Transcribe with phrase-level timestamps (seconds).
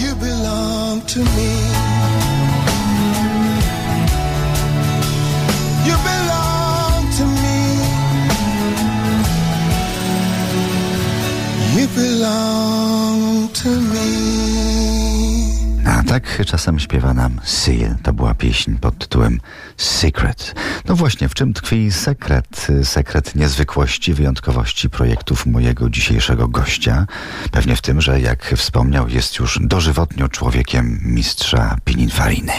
[0.00, 1.52] You belong to me.
[5.86, 7.58] You belong to me.
[11.76, 14.87] You belong to me.
[15.88, 17.96] A tak czasem śpiewa nam Seal.
[18.02, 19.40] To była pieśń pod tytułem
[19.76, 20.54] Secret.
[20.88, 22.66] No właśnie, w czym tkwi sekret?
[22.82, 27.06] Sekret niezwykłości, wyjątkowości projektów mojego dzisiejszego gościa.
[27.50, 32.52] Pewnie w tym, że jak wspomniał, jest już dożywotnio człowiekiem mistrza Pininfariny.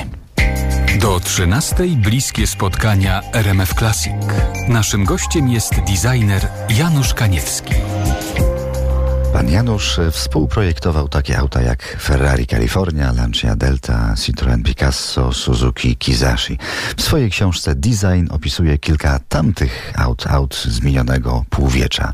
[1.01, 4.13] Do 13 bliskie spotkania RMF Classic.
[4.67, 7.73] Naszym gościem jest designer Janusz Kaniewski.
[9.39, 16.57] Pan Janusz współprojektował takie auta jak Ferrari California, Lancia Delta, Citroën Picasso, Suzuki Kizashi.
[16.97, 22.13] W swojej książce Design opisuje kilka tamtych aut, aut z minionego półwiecza.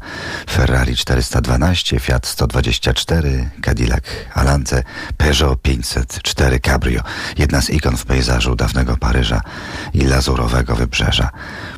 [0.50, 4.84] Ferrari 412, Fiat 124, Cadillac Alance,
[5.18, 7.02] Peugeot 504 Cabrio.
[7.38, 9.42] Jedna z ikon w pejzażu dawnego Paryża
[9.94, 11.30] i lazurowego wybrzeża.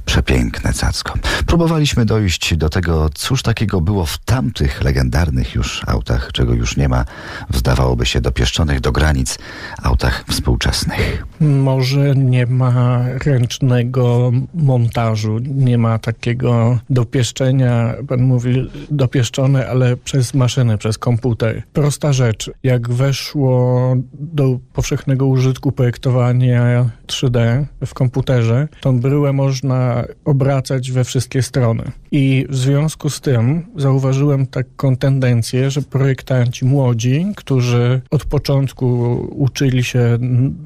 [0.07, 1.13] Przepiękne cacko.
[1.45, 6.89] Próbowaliśmy dojść do tego, cóż takiego było w tamtych legendarnych już autach, czego już nie
[6.89, 7.05] ma,
[7.53, 9.37] zdawałoby się dopieszczonych do granic
[9.83, 11.26] autach współczesnych.
[11.39, 20.77] Może nie ma ręcznego montażu, nie ma takiego dopieszczenia, pan mówi dopieszczone, ale przez maszynę,
[20.77, 21.63] przez komputer.
[21.73, 30.91] Prosta rzecz, jak weszło do powszechnego użytku projektowania 3D w komputerze, tą bryłę można obracać
[30.91, 31.83] we wszystkie strony.
[32.11, 38.87] I w związku z tym zauważyłem taką tendencję, że projektanci młodzi, którzy od początku
[39.31, 40.17] uczyli się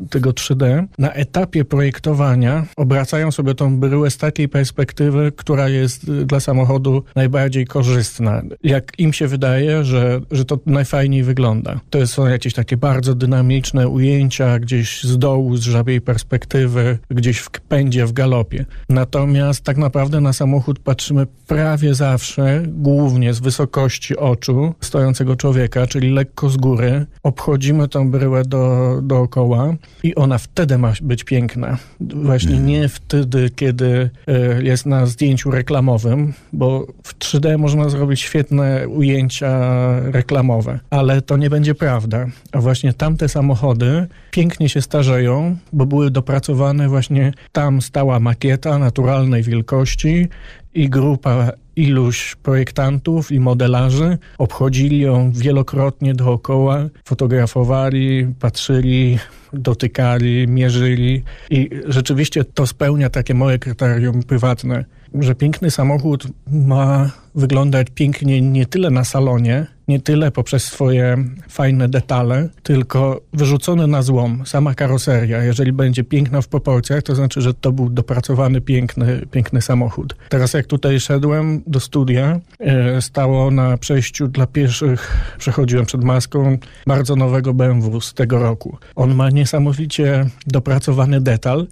[0.10, 0.61] tego 3D,
[0.98, 7.66] na etapie projektowania obracają sobie tą bryłę z takiej perspektywy, która jest dla samochodu najbardziej
[7.66, 8.42] korzystna.
[8.64, 11.80] Jak im się wydaje, że, że to najfajniej wygląda.
[11.90, 17.50] To są jakieś takie bardzo dynamiczne ujęcia gdzieś z dołu, z żabiej perspektywy, gdzieś w
[17.50, 18.66] pędzie, w galopie.
[18.90, 26.12] Natomiast tak naprawdę na samochód patrzymy prawie zawsze, głównie z wysokości oczu stojącego człowieka, czyli
[26.12, 27.06] lekko z góry.
[27.24, 29.74] Obchodzimy tą bryłę do, dookoła
[30.04, 31.78] i ona wtedy ma być piękna.
[32.00, 38.88] Właśnie nie wtedy, kiedy e, jest na zdjęciu reklamowym, bo w 3D można zrobić świetne
[38.88, 39.60] ujęcia
[40.00, 42.26] reklamowe, ale to nie będzie prawda.
[42.52, 49.44] A właśnie tamte samochody pięknie się starzeją, bo były dopracowane właśnie tam stała makieta naturalnej
[49.44, 50.28] wielkości
[50.74, 59.20] i grupa iluś projektantów i modelarzy obchodzili ją wielokrotnie dookoła, fotografowali, patrzyli,
[59.54, 61.24] dotykali, mierzyli.
[61.50, 64.86] I rzeczywiście to spełnia takie moje kryterium prywatne,
[65.20, 71.18] że piękny samochód ma wyglądać pięknie nie tyle na salonie, nie tyle poprzez swoje
[71.50, 75.44] fajne detale, tylko wyrzucony na złom, sama karoseria.
[75.44, 80.16] Jeżeli będzie piękna w proporcjach, to znaczy, że to był dopracowany, piękny, piękny samochód.
[80.30, 86.58] Teraz jak tutaj szedłem do studia, e, stało na przejściu dla pieszych, przechodziłem przed maską,
[86.88, 88.78] bardzo nowego BMW z tego roku.
[88.96, 91.68] On ma niesamowicie dopracowany detal,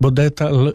[0.00, 0.72] bo detal e,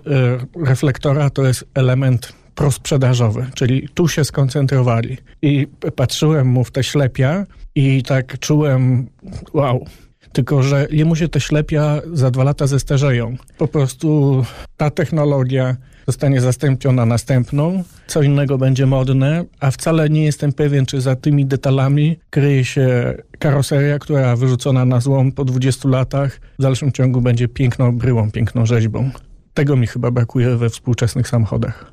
[0.65, 5.17] reflektora to jest element prosprzedażowy, czyli tu się skoncentrowali.
[5.41, 7.45] I patrzyłem mu w te ślepia
[7.75, 9.07] i tak czułem,
[9.53, 9.85] wow,
[10.33, 13.35] tylko że jemu się te ślepia za dwa lata zestarzeją.
[13.57, 14.43] Po prostu
[14.77, 15.75] ta technologia
[16.07, 21.45] zostanie zastąpiona następną, co innego będzie modne, a wcale nie jestem pewien, czy za tymi
[21.45, 27.47] detalami kryje się karoseria, która wyrzucona na złom po 20 latach w dalszym ciągu będzie
[27.47, 29.09] piękną bryłą, piękną rzeźbą.
[29.57, 31.91] Tego mi chyba brakuje we współczesnych samochodach.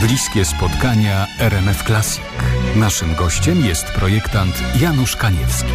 [0.00, 2.24] Bliskie spotkania RMF Classic.
[2.76, 5.72] Naszym gościem jest projektant Janusz Kaniewski.